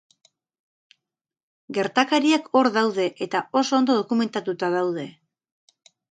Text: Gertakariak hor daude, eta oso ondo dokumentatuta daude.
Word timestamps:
Gertakariak 1.77 2.47
hor 2.59 2.69
daude, 2.77 3.05
eta 3.25 3.41
oso 3.61 3.75
ondo 3.81 3.97
dokumentatuta 4.01 4.71
daude. 4.77 5.05